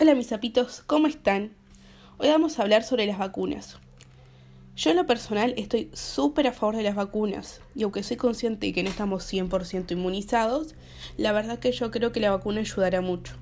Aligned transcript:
Hola 0.00 0.14
mis 0.14 0.28
sapitos, 0.28 0.84
¿cómo 0.86 1.08
están? 1.08 1.50
Hoy 2.18 2.28
vamos 2.28 2.56
a 2.56 2.62
hablar 2.62 2.84
sobre 2.84 3.04
las 3.04 3.18
vacunas. 3.18 3.78
Yo 4.76 4.90
en 4.90 4.96
lo 4.96 5.06
personal 5.06 5.54
estoy 5.56 5.90
súper 5.92 6.46
a 6.46 6.52
favor 6.52 6.76
de 6.76 6.84
las 6.84 6.94
vacunas 6.94 7.60
y 7.74 7.82
aunque 7.82 8.04
soy 8.04 8.16
consciente 8.16 8.68
de 8.68 8.72
que 8.72 8.84
no 8.84 8.90
estamos 8.90 9.24
100% 9.24 9.90
inmunizados, 9.90 10.76
la 11.16 11.32
verdad 11.32 11.58
que 11.58 11.72
yo 11.72 11.90
creo 11.90 12.12
que 12.12 12.20
la 12.20 12.30
vacuna 12.30 12.60
ayudará 12.60 13.00
mucho. 13.00 13.34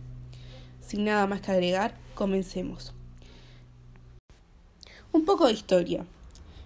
Sin 0.80 1.04
nada 1.04 1.26
más 1.26 1.42
que 1.42 1.52
agregar, 1.52 1.94
comencemos. 2.14 2.94
Un 5.12 5.26
poco 5.26 5.48
de 5.48 5.52
historia. 5.52 6.06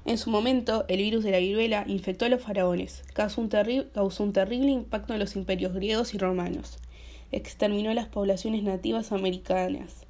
En 0.05 0.19
su 0.19 0.31
momento, 0.31 0.85
el 0.87 0.99
virus 0.99 1.25
de 1.25 1.33
la 1.33 1.39
viruela 1.39 1.83
infectó 1.89 2.27
a 2.27 2.29
los 2.29 2.41
faraones, 2.41 3.03
causó 3.13 3.41
un 3.41 3.49
terrible 3.49 4.71
impacto 4.71 5.15
en 5.15 5.19
los 5.19 5.35
imperios 5.35 5.75
griegos 5.75 6.15
y 6.15 6.19
romanos 6.19 6.79
exterminó 7.33 7.93
las 7.95 8.07
poblaciones 8.07 8.63
nativas 8.63 9.13
americanas. 9.13 10.07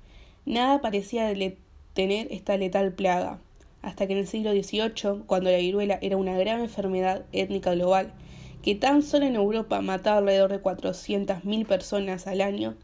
Nada 0.47 0.80
parecía 0.80 1.27
detener 1.27 2.28
esta 2.30 2.56
letal 2.56 2.92
plaga, 2.92 3.38
hasta 3.83 4.06
que 4.06 4.12
en 4.12 4.19
el 4.19 4.27
siglo 4.27 4.52
XVIII, 4.52 5.23
cuando 5.27 5.51
la 5.51 5.59
viruela 5.59 5.98
era 6.02 6.16
una 6.16 6.38
gran 6.38 6.61
enfermedad 6.61 7.25
étnica 7.33 7.75
global, 7.75 8.12
que 8.62 8.75
tan 8.75 9.02
solo 9.02 9.27
en 9.27 9.37
Europa 9.37 9.80
mataba 9.80 10.19
alrededor 10.19 10.51
de 10.51 10.62
400.000 10.62 11.66
personas 11.66 12.27
al 12.27 12.41
año, 12.41 12.75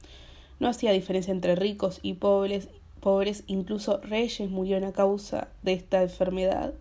no 0.59 0.69
hacía 0.69 0.93
diferencia 0.93 1.33
entre 1.33 1.55
ricos 1.55 2.01
y 2.03 2.15
pobres, 2.15 2.69
pobres, 3.01 3.45
incluso 3.47 3.99
reyes 3.99 4.51
murieron 4.51 4.85
a 4.85 4.93
causa 4.93 5.49
de 5.63 5.75
esta 5.75 6.03
enfermedad. 6.03 6.73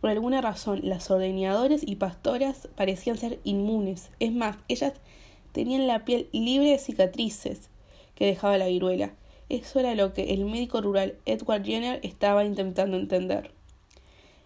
Por 0.00 0.10
alguna 0.10 0.42
razón, 0.42 0.80
las 0.84 1.10
ordeñadores 1.10 1.82
y 1.86 1.96
pastoras 1.96 2.68
parecían 2.76 3.16
ser 3.16 3.40
inmunes. 3.44 4.10
Es 4.20 4.32
más, 4.32 4.58
ellas 4.68 4.92
tenían 5.56 5.86
la 5.86 6.04
piel 6.04 6.28
libre 6.32 6.68
de 6.68 6.78
cicatrices 6.78 7.70
que 8.14 8.26
dejaba 8.26 8.58
la 8.58 8.66
viruela. 8.66 9.14
Eso 9.48 9.80
era 9.80 9.94
lo 9.94 10.12
que 10.12 10.34
el 10.34 10.44
médico 10.44 10.82
rural 10.82 11.14
Edward 11.24 11.64
Jenner 11.64 11.98
estaba 12.02 12.44
intentando 12.44 12.98
entender. 12.98 13.52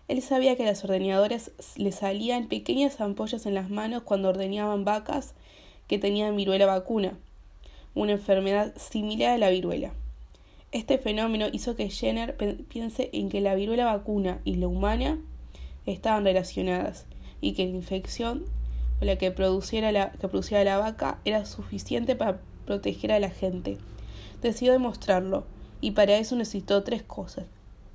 Él 0.07 0.23
sabía 0.23 0.55
que 0.55 0.63
a 0.63 0.67
las 0.67 0.85
ordeñadoras 0.85 1.51
le 1.75 1.91
salían 1.91 2.47
pequeñas 2.47 3.01
ampollas 3.01 3.45
en 3.47 3.55
las 3.55 3.71
manos 3.71 4.05
cuando 4.05 4.29
ordeñaban 4.29 4.85
vacas 4.85 5.35
que 5.89 5.99
tenían 5.99 6.37
viruela 6.37 6.67
vacuna, 6.67 7.19
una 7.97 8.13
enfermedad 8.13 8.73
similar 8.77 9.33
a 9.33 9.39
la 9.39 9.51
viruela. 9.51 9.93
Este 10.71 10.97
fenómeno 10.99 11.49
hizo 11.51 11.75
que 11.75 11.91
Jenner 11.91 12.37
piense 12.69 13.11
en 13.13 13.31
que 13.31 13.41
la 13.41 13.57
viruela 13.57 13.87
vacuna 13.87 14.41
y 14.45 14.55
la 14.55 14.69
humana 14.69 15.19
estaban 15.87 16.23
relacionadas 16.23 17.07
y 17.41 17.55
que 17.55 17.65
la 17.65 17.75
infección 17.75 18.45
la 19.01 19.17
que 19.17 19.31
produciera 19.31 19.93
la, 19.93 20.13
que 20.13 20.29
producía 20.29 20.63
la 20.65 20.79
vaca 20.79 21.19
era 21.25 21.45
suficiente 21.47 22.17
para 22.17 22.41
proteger 22.67 23.13
a 23.13 23.21
la 23.21 23.31
gente. 23.31 23.79
Decidió 24.43 24.73
demostrarlo, 24.73 25.45
y 25.81 25.93
para 25.93 26.17
eso 26.17 26.37
necesitó 26.37 26.83
tres 26.83 27.03
cosas. 27.03 27.47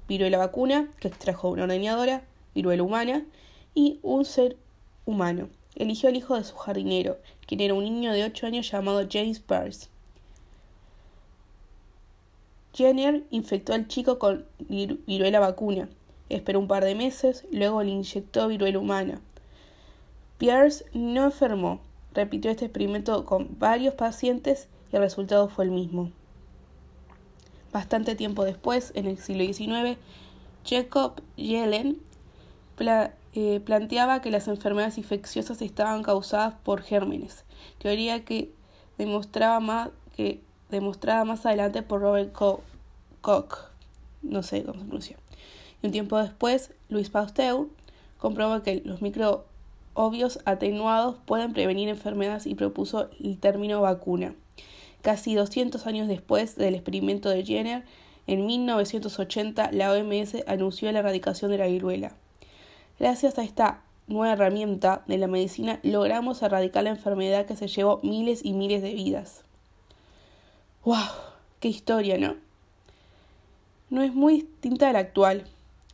Viruela 0.07 0.37
vacuna, 0.37 0.89
que 0.99 1.07
extrajo 1.07 1.49
una 1.49 1.63
ordeñadora, 1.63 2.23
viruela 2.53 2.83
humana, 2.83 3.25
y 3.73 3.99
un 4.01 4.25
ser 4.25 4.57
humano. 5.05 5.49
Eligió 5.75 6.09
al 6.09 6.15
hijo 6.15 6.35
de 6.35 6.43
su 6.43 6.55
jardinero, 6.55 7.17
quien 7.45 7.61
era 7.61 7.73
un 7.73 7.83
niño 7.83 8.13
de 8.13 8.23
ocho 8.23 8.47
años 8.47 8.69
llamado 8.69 9.05
James 9.11 9.39
Pearce. 9.39 9.89
Jenner 12.73 13.23
infectó 13.29 13.73
al 13.73 13.87
chico 13.87 14.19
con 14.19 14.45
viruela 14.59 15.39
vacuna. 15.39 15.89
Esperó 16.29 16.59
un 16.59 16.67
par 16.67 16.83
de 16.83 16.95
meses, 16.95 17.45
luego 17.51 17.83
le 17.83 17.91
inyectó 17.91 18.47
viruela 18.47 18.79
humana. 18.79 19.21
Pierce 20.37 20.85
no 20.93 21.25
enfermó. 21.25 21.79
Repitió 22.13 22.51
este 22.51 22.65
experimento 22.65 23.25
con 23.25 23.57
varios 23.59 23.93
pacientes 23.93 24.67
y 24.91 24.95
el 24.95 25.01
resultado 25.01 25.49
fue 25.49 25.65
el 25.65 25.71
mismo. 25.71 26.11
Bastante 27.71 28.15
tiempo 28.15 28.45
después, 28.45 28.91
en 28.95 29.05
el 29.05 29.17
siglo 29.17 29.43
XIX, 29.43 29.97
Jacob 30.65 31.21
Yellen 31.35 31.99
eh, 33.33 33.61
planteaba 33.65 34.21
que 34.21 34.31
las 34.31 34.47
enfermedades 34.47 34.97
infecciosas 34.97 35.61
estaban 35.61 36.03
causadas 36.03 36.53
por 36.63 36.81
gérmenes, 36.81 37.43
teoría 37.79 38.23
que 38.23 38.51
demostraba 38.97 39.59
más, 39.59 39.89
que 40.15 40.41
demostrada 40.69 41.25
más 41.25 41.45
adelante 41.45 41.81
por 41.81 42.01
Robert 42.01 42.33
Koch, 42.33 43.57
no 44.21 44.41
sé 44.41 44.63
cómo 44.63 44.79
se 44.79 44.85
pronuncia. 44.85 45.17
Y 45.81 45.87
un 45.87 45.91
tiempo 45.91 46.17
después, 46.17 46.71
Louis 46.89 47.09
Pasteur 47.09 47.67
comprobó 48.17 48.63
que 48.63 48.81
los 48.85 49.01
micro 49.01 49.45
obvios 49.95 50.39
atenuados 50.45 51.15
pueden 51.25 51.53
prevenir 51.53 51.89
enfermedades 51.89 52.45
y 52.45 52.53
propuso 52.53 53.09
el 53.19 53.39
término 53.39 53.81
vacuna. 53.81 54.35
Casi 55.01 55.33
200 55.33 55.87
años 55.87 56.07
después 56.07 56.55
del 56.55 56.75
experimento 56.75 57.29
de 57.29 57.43
Jenner, 57.43 57.83
en 58.27 58.45
1980 58.45 59.71
la 59.71 59.91
OMS 59.91 60.43
anunció 60.45 60.91
la 60.91 60.99
erradicación 60.99 61.49
de 61.49 61.57
la 61.57 61.67
viruela. 61.67 62.13
Gracias 62.99 63.39
a 63.39 63.43
esta 63.43 63.81
nueva 64.07 64.33
herramienta 64.33 65.03
de 65.07 65.17
la 65.17 65.27
medicina 65.27 65.79
logramos 65.81 66.41
erradicar 66.41 66.83
la 66.83 66.91
enfermedad 66.91 67.45
que 67.45 67.55
se 67.55 67.67
llevó 67.67 67.99
miles 68.03 68.43
y 68.43 68.53
miles 68.53 68.81
de 68.81 68.93
vidas. 68.93 69.43
¡Wow! 70.83 70.97
¡Qué 71.59 71.67
historia, 71.67 72.17
¿no? 72.17 72.35
No 73.89 74.03
es 74.03 74.13
muy 74.13 74.41
distinta 74.41 74.89
a 74.89 74.93
la 74.93 74.99
actual, 74.99 75.45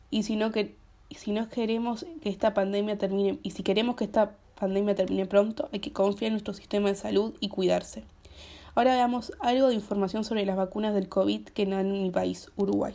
y 0.09 0.23
sino 0.23 0.51
que 0.51 0.75
y 1.11 1.15
si 1.15 1.33
no 1.33 1.49
queremos 1.49 2.05
que 2.21 2.29
esta 2.29 2.53
pandemia 2.53 2.97
termine, 2.97 3.37
y 3.43 3.51
si 3.51 3.63
queremos 3.63 3.97
que 3.97 4.05
esta 4.05 4.37
pandemia 4.57 4.95
termine 4.95 5.25
pronto, 5.25 5.67
hay 5.73 5.81
que 5.81 5.91
confiar 5.91 6.27
en 6.27 6.35
nuestro 6.35 6.53
sistema 6.53 6.87
de 6.87 6.95
salud 6.95 7.33
y 7.41 7.49
cuidarse. 7.49 8.05
Ahora 8.75 8.95
veamos 8.95 9.33
algo 9.41 9.67
de 9.67 9.75
información 9.75 10.23
sobre 10.23 10.45
las 10.45 10.55
vacunas 10.55 10.93
del 10.93 11.09
COVID 11.09 11.49
que 11.49 11.65
dan 11.65 11.87
en 11.87 12.03
mi 12.03 12.11
país, 12.11 12.49
Uruguay. 12.55 12.93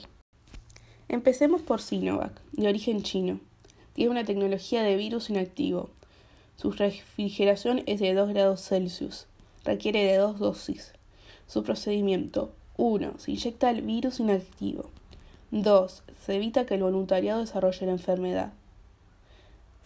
Empecemos 1.10 1.60
por 1.60 1.82
Sinovac, 1.82 2.40
de 2.52 2.68
origen 2.68 3.02
chino. 3.02 3.38
Tiene 3.92 4.12
una 4.12 4.24
tecnología 4.24 4.82
de 4.82 4.96
virus 4.96 5.28
inactivo. 5.28 5.90
Su 6.56 6.72
refrigeración 6.72 7.82
es 7.84 8.00
de 8.00 8.14
2 8.14 8.30
grados 8.30 8.66
Celsius. 8.66 9.26
Requiere 9.62 10.04
de 10.04 10.16
dos 10.16 10.38
dosis. 10.38 10.94
Su 11.46 11.62
procedimiento. 11.64 12.54
1. 12.78 13.18
Se 13.18 13.32
inyecta 13.32 13.68
el 13.68 13.82
virus 13.82 14.20
inactivo. 14.20 14.88
2. 15.50 16.02
Se 16.24 16.34
evita 16.34 16.66
que 16.66 16.74
el 16.74 16.82
voluntariado 16.82 17.40
desarrolle 17.40 17.86
la 17.86 17.92
enfermedad. 17.92 18.52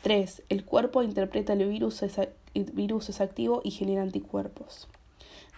3. 0.03 0.43
El 0.48 0.65
cuerpo 0.65 1.03
interpreta 1.03 1.53
el 1.53 1.69
virus, 1.69 2.03
el 2.03 2.65
virus 2.72 3.09
es 3.10 3.21
activo 3.21 3.60
y 3.65 3.71
genera 3.71 4.03
anticuerpos. 4.03 4.88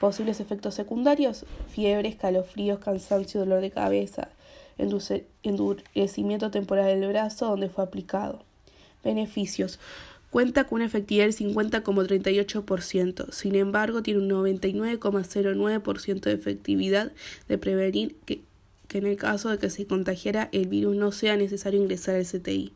Posibles 0.00 0.40
efectos 0.40 0.74
secundarios: 0.74 1.46
fiebre, 1.68 2.08
escalofríos, 2.08 2.80
cansancio, 2.80 3.38
dolor 3.38 3.60
de 3.60 3.70
cabeza, 3.70 4.30
endurecimiento 4.78 6.50
temporal 6.50 7.00
del 7.00 7.08
brazo 7.08 7.46
donde 7.46 7.68
fue 7.68 7.84
aplicado. 7.84 8.42
Beneficios: 9.04 9.78
cuenta 10.30 10.64
con 10.64 10.76
una 10.76 10.86
efectividad 10.86 11.26
del 11.26 11.36
50,38%. 11.36 13.30
Sin 13.30 13.54
embargo, 13.54 14.02
tiene 14.02 14.20
un 14.20 14.28
99,09% 14.28 16.20
de 16.20 16.32
efectividad 16.32 17.12
de 17.46 17.58
prevenir 17.58 18.16
que 18.24 18.42
que 18.92 18.98
en 18.98 19.06
el 19.06 19.16
caso 19.16 19.48
de 19.48 19.58
que 19.58 19.70
se 19.70 19.86
contagiara 19.86 20.50
el 20.52 20.68
virus 20.68 20.94
no 20.96 21.12
sea 21.12 21.34
necesario 21.38 21.80
ingresar 21.80 22.14
al 22.14 22.26
CTI. 22.26 22.74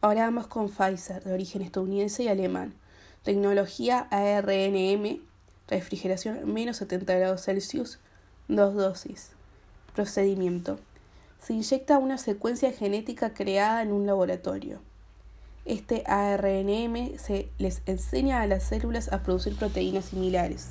Ahora 0.00 0.22
vamos 0.22 0.48
con 0.48 0.68
Pfizer, 0.68 1.22
de 1.22 1.32
origen 1.32 1.62
estadounidense 1.62 2.24
y 2.24 2.28
alemán. 2.28 2.74
Tecnología 3.22 4.08
ARNM, 4.10 5.20
refrigeración 5.68 6.52
menos 6.52 6.78
70 6.78 7.14
grados 7.14 7.44
Celsius, 7.44 8.00
dos 8.48 8.74
dosis. 8.74 9.30
Procedimiento. 9.94 10.80
Se 11.40 11.52
inyecta 11.52 11.98
una 11.98 12.18
secuencia 12.18 12.72
genética 12.72 13.32
creada 13.32 13.82
en 13.82 13.92
un 13.92 14.06
laboratorio. 14.06 14.80
Este 15.64 16.02
ARNM 16.06 17.16
se 17.16 17.48
les 17.58 17.80
enseña 17.86 18.42
a 18.42 18.46
las 18.48 18.64
células 18.64 19.12
a 19.12 19.22
producir 19.22 19.54
proteínas 19.54 20.06
similares. 20.06 20.70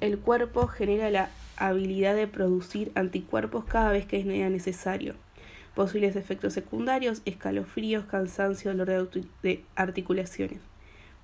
El 0.00 0.20
cuerpo 0.20 0.68
genera 0.68 1.10
la 1.10 1.30
habilidad 1.58 2.14
de 2.14 2.26
producir 2.26 2.92
anticuerpos 2.94 3.64
cada 3.64 3.90
vez 3.90 4.04
que 4.06 4.18
es 4.18 4.26
necesario. 4.26 5.14
Posibles 5.74 6.16
efectos 6.16 6.54
secundarios, 6.54 7.20
escalofríos, 7.24 8.04
cansancio, 8.06 8.74
dolor 8.74 9.10
de 9.42 9.64
articulaciones. 9.74 10.60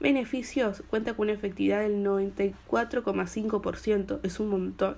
Beneficios, 0.01 0.83
cuenta 0.91 1.15
con 1.15 1.29
una 1.29 1.35
efectividad 1.35 1.81
del 1.81 2.05
94,5%, 2.05 4.21
es 4.23 4.41
un 4.41 4.49
montón. 4.49 4.97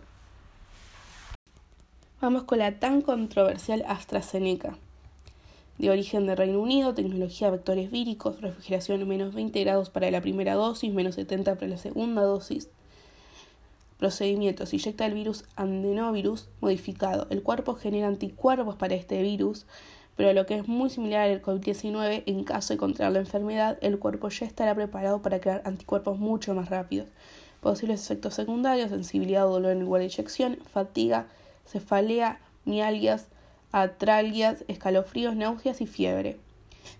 Vamos 2.20 2.44
con 2.44 2.58
la 2.58 2.78
tan 2.78 3.02
controversial 3.02 3.84
AstraZeneca. 3.86 4.78
De 5.78 5.90
origen 5.90 6.26
de 6.26 6.34
Reino 6.34 6.60
Unido, 6.60 6.94
tecnología 6.94 7.50
vectores 7.50 7.90
víricos, 7.90 8.40
refrigeración 8.40 9.06
menos 9.06 9.34
20 9.34 9.60
grados 9.60 9.90
para 9.90 10.10
la 10.10 10.22
primera 10.22 10.54
dosis, 10.54 10.94
menos 10.94 11.16
70 11.16 11.56
para 11.56 11.68
la 11.68 11.76
segunda 11.76 12.22
dosis, 12.22 12.70
Procedimientos. 13.98 14.74
Inyecta 14.74 15.06
el 15.06 15.14
virus 15.14 15.44
adenovirus 15.56 16.48
modificado. 16.60 17.26
El 17.30 17.42
cuerpo 17.42 17.74
genera 17.74 18.08
anticuerpos 18.08 18.76
para 18.76 18.94
este 18.94 19.22
virus, 19.22 19.66
pero 20.16 20.32
lo 20.32 20.46
que 20.46 20.56
es 20.56 20.68
muy 20.68 20.90
similar 20.90 21.30
al 21.30 21.42
COVID-19, 21.42 22.22
en 22.26 22.44
caso 22.44 22.74
de 22.74 22.78
contraer 22.78 23.12
la 23.12 23.20
enfermedad, 23.20 23.78
el 23.80 23.98
cuerpo 23.98 24.28
ya 24.28 24.46
estará 24.46 24.74
preparado 24.74 25.22
para 25.22 25.40
crear 25.40 25.62
anticuerpos 25.64 26.18
mucho 26.18 26.54
más 26.54 26.68
rápidos. 26.68 27.08
Posibles 27.60 28.04
efectos 28.04 28.34
secundarios, 28.34 28.90
sensibilidad 28.90 29.46
o 29.46 29.52
dolor 29.52 29.72
en 29.72 29.80
lugar 29.80 30.00
de 30.00 30.06
inyección, 30.06 30.58
fatiga, 30.72 31.26
cefalea, 31.66 32.40
mialgias, 32.64 33.28
atralgias, 33.72 34.64
escalofríos, 34.68 35.36
náuseas 35.36 35.80
y 35.80 35.86
fiebre. 35.86 36.38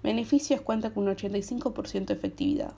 Beneficios 0.03 0.61
cuenta 0.61 0.91
con 0.91 1.07
un 1.09 1.15
85% 1.15 2.07
de 2.07 2.15
efectividad. 2.15 2.73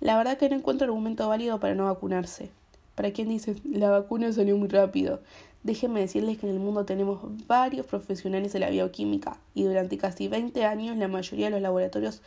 La 0.00 0.16
verdad 0.16 0.38
que 0.38 0.48
no 0.48 0.56
encuentro 0.56 0.86
argumento 0.86 1.28
válido 1.28 1.60
para 1.60 1.74
no 1.74 1.84
vacunarse. 1.84 2.50
Para 2.94 3.12
quien 3.12 3.28
dice, 3.28 3.56
la 3.64 3.90
vacuna 3.90 4.32
salió 4.32 4.56
muy 4.56 4.68
rápido. 4.68 5.20
Déjenme 5.62 6.00
decirles 6.00 6.38
que 6.38 6.46
en 6.46 6.52
el 6.54 6.60
mundo 6.60 6.84
tenemos 6.84 7.20
varios 7.46 7.86
profesionales 7.86 8.52
de 8.52 8.60
la 8.60 8.70
bioquímica 8.70 9.38
y 9.54 9.64
durante 9.64 9.96
casi 9.96 10.28
20 10.28 10.64
años 10.64 10.96
la 10.96 11.08
mayoría 11.08 11.46
de 11.46 11.52
los 11.52 11.62
laboratorios 11.62 12.22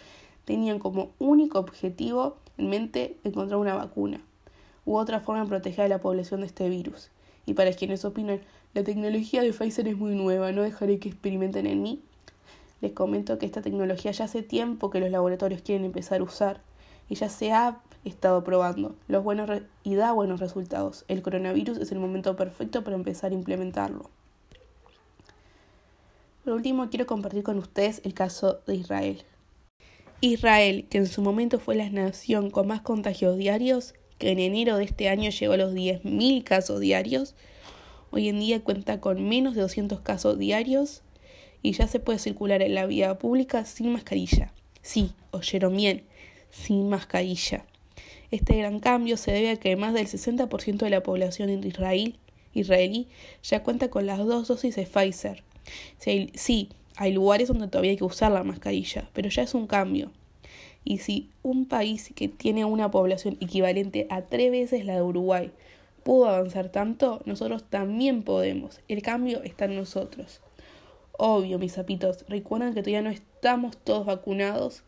tenían 0.46 0.80
como 0.80 1.12
único 1.20 1.60
objetivo 1.60 2.38
en 2.58 2.70
mente 2.70 3.18
encontrar 3.24 3.60
una 3.60 3.76
vacuna 3.76 4.22
u 4.86 4.96
otra 4.96 5.20
forma 5.20 5.44
de 5.44 5.50
proteger 5.50 5.86
a 5.86 5.88
la 5.90 6.00
población 6.00 6.40
de 6.40 6.48
este 6.48 6.68
virus. 6.70 7.12
Y 7.46 7.54
para 7.54 7.72
quienes 7.74 8.06
opinan, 8.06 8.42
la 8.74 8.84
tecnología 8.84 9.42
de 9.42 9.54
Pfizer 9.54 9.88
es 9.88 9.98
muy 9.98 10.16
nueva, 10.16 10.52
no 10.52 10.64
dejaré 10.64 10.98
que 11.00 11.10
experimenten 11.10 11.68
en 11.68 11.82
mí. 11.82 12.02
Les 12.82 12.94
comento 12.94 13.38
que 13.38 13.46
esta 13.46 13.62
tecnología 13.62 14.12
ya 14.12 14.26
hace 14.26 14.44
tiempo 14.44 14.90
que 14.90 15.00
los 15.00 15.12
laboratorios 15.12 15.62
quieren 15.62 15.86
empezar 15.86 16.22
a 16.22 16.24
usar 16.24 16.62
y 17.10 17.16
ya 17.16 17.30
se 17.30 17.52
ha 17.52 17.80
estado 18.08 18.44
probando 18.44 18.96
los 19.08 19.24
buenos 19.24 19.50
y 19.84 19.96
da 19.96 20.12
buenos 20.12 20.40
resultados. 20.40 21.06
El 21.08 21.22
coronavirus 21.22 21.78
es 21.78 21.92
el 21.92 22.00
momento 22.00 22.36
perfecto 22.36 22.84
para 22.84 22.96
empezar 22.96 23.32
a 23.32 23.36
implementarlo. 23.36 24.10
Por 26.44 26.54
último, 26.54 26.90
quiero 26.90 27.06
compartir 27.06 27.44
con 27.44 27.58
ustedes 27.58 28.02
el 28.06 28.14
caso 28.14 28.62
de 28.66 28.76
Israel. 28.76 29.24
Israel, 30.22 30.88
que 30.90 30.98
en 30.98 31.08
su 31.08 31.22
momento 31.22 31.60
fue 31.60 31.76
la 31.76 31.90
nación 31.90 32.50
con 32.50 32.68
más 32.68 32.82
contagios 32.82 33.38
diarios, 33.38 33.94
que 34.18 34.32
en 34.32 34.40
enero 34.40 34.78
de 34.78 34.86
este 34.86 35.10
año 35.10 35.30
llegó 35.30 35.54
a 35.54 35.58
los 35.58 35.74
10.000 35.74 36.44
casos 36.44 36.80
diarios, 36.80 37.36
hoy 38.12 38.30
en 38.30 38.40
día 38.40 38.64
cuenta 38.64 39.00
con 39.00 39.28
menos 39.28 39.56
de 39.56 39.62
200 39.62 40.00
casos 40.00 40.40
diarios 40.40 41.04
y 41.62 41.74
ya 41.74 41.88
se 41.88 42.00
puede 42.00 42.18
circular 42.18 42.62
en 42.62 42.76
la 42.76 42.86
vía 42.86 43.20
pública 43.20 43.66
sin 43.66 43.92
mascarilla. 43.92 44.54
Sí, 44.82 45.12
oyeron 45.32 45.76
bien, 45.76 46.04
sin 46.50 46.90
mascarilla. 46.90 47.66
Este 48.32 48.58
gran 48.58 48.80
cambio 48.80 49.18
se 49.18 49.32
debe 49.32 49.52
a 49.52 49.56
que 49.58 49.76
más 49.76 49.94
del 49.94 50.08
60% 50.08 50.78
de 50.78 50.90
la 50.90 51.04
población 51.04 51.64
Israel, 51.64 52.18
israelí 52.54 53.08
ya 53.44 53.64
cuenta 53.64 53.90
con 53.90 54.06
las 54.06 54.20
dos 54.20 54.48
dosis 54.48 54.76
de 54.76 54.86
Pfizer. 54.86 55.44
Sí, 56.00 56.70
hay 56.96 57.14
lugares 57.14 57.48
donde 57.48 57.68
todavía 57.68 57.92
hay 57.92 57.98
que 57.98 58.04
usar 58.04 58.32
la 58.32 58.44
mascarilla, 58.44 59.10
pero 59.14 59.30
ya 59.30 59.44
es 59.44 59.54
un 59.54 59.68
cambio. 59.68 60.12
Y 60.84 61.00
si 61.00 61.30
un 61.44 61.66
país 61.66 62.12
que 62.16 62.28
tiene 62.28 62.66
una 62.66 62.90
población 62.90 63.38
equivalente 63.42 64.08
a 64.10 64.22
tres 64.22 64.52
veces 64.52 64.86
la 64.86 64.96
de 64.96 65.02
Uruguay 65.02 65.52
pudo 66.04 66.30
avanzar 66.30 66.70
tanto, 66.70 67.22
nosotros 67.26 67.66
también 67.70 68.24
podemos. 68.24 68.80
El 68.88 69.02
cambio 69.02 69.44
está 69.44 69.66
en 69.66 69.76
nosotros. 69.76 70.42
Obvio, 71.12 71.60
mis 71.60 71.74
zapitos, 71.74 72.26
recuerden 72.30 72.74
que 72.74 72.82
todavía 72.82 73.02
no 73.02 73.10
estamos 73.10 73.76
todos 73.78 74.06
vacunados 74.06 74.84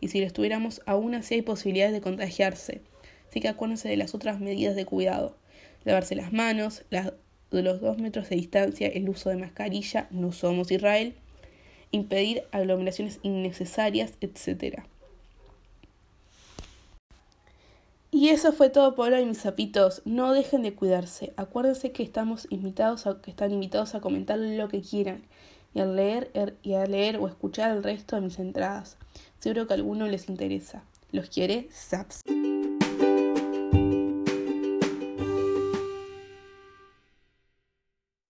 y 0.00 0.08
si 0.08 0.20
lo 0.20 0.26
estuviéramos, 0.26 0.82
aún 0.86 1.14
así 1.14 1.34
hay 1.34 1.42
posibilidades 1.42 1.92
de 1.92 2.00
contagiarse. 2.00 2.82
Así 3.28 3.40
que 3.40 3.48
acuérdense 3.48 3.88
de 3.88 3.96
las 3.96 4.14
otras 4.14 4.40
medidas 4.40 4.76
de 4.76 4.84
cuidado. 4.84 5.36
Lavarse 5.84 6.14
las 6.14 6.32
manos, 6.32 6.84
de 6.90 7.62
los 7.62 7.80
dos 7.80 7.98
metros 7.98 8.28
de 8.28 8.36
distancia, 8.36 8.88
el 8.88 9.08
uso 9.08 9.30
de 9.30 9.36
mascarilla, 9.36 10.08
no 10.10 10.32
somos 10.32 10.70
Israel, 10.70 11.14
impedir 11.90 12.44
aglomeraciones 12.52 13.20
innecesarias, 13.22 14.14
etc. 14.20 14.82
Y 18.10 18.28
eso 18.28 18.52
fue 18.52 18.70
todo 18.70 18.94
por 18.94 19.12
hoy, 19.12 19.24
mis 19.26 19.40
zapitos. 19.40 20.00
No 20.04 20.32
dejen 20.32 20.62
de 20.62 20.74
cuidarse. 20.74 21.32
Acuérdense 21.36 21.90
que 21.90 22.04
estamos 22.04 22.46
invitados 22.48 23.08
a, 23.08 23.20
que 23.20 23.32
están 23.32 23.50
invitados 23.50 23.96
a 23.96 24.00
comentar 24.00 24.38
lo 24.38 24.68
que 24.68 24.82
quieran 24.82 25.24
y 25.74 25.80
a 25.80 25.86
leer 25.86 26.30
er, 26.34 26.56
y 26.62 26.74
a 26.74 26.86
leer 26.86 27.16
o 27.16 27.26
escuchar 27.26 27.72
el 27.76 27.82
resto 27.82 28.14
de 28.14 28.22
mis 28.22 28.38
entradas. 28.38 28.96
Seguro 29.44 29.66
que 29.66 29.74
a 29.74 29.76
alguno 29.76 30.06
les 30.06 30.30
interesa. 30.30 30.84
¿Los 31.12 31.28
quiere? 31.28 31.68
Saps. 31.70 32.22